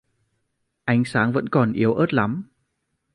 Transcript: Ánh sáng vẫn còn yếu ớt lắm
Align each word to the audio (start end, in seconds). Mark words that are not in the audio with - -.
Ánh 0.85 1.05
sáng 1.05 1.31
vẫn 1.31 1.49
còn 1.49 1.73
yếu 1.73 1.93
ớt 1.93 2.13
lắm 2.13 2.49